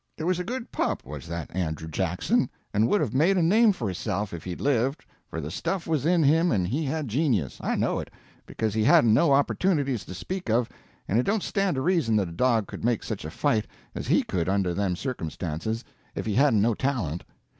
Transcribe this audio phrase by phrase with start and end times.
[0.17, 3.71] It was a good pup, was that Andrew Jackson, and would have made a name
[3.71, 7.59] for hisself if he'd lived, for the stuff was in him and he had genius
[7.61, 8.09] I know it,
[8.47, 10.67] because he hadn't no opportunities to speak of,
[11.07, 14.07] and it don't stand to reason that a dog could make such a fight as
[14.07, 15.83] he could under them circumstances
[16.15, 17.23] if he hadn't no talent.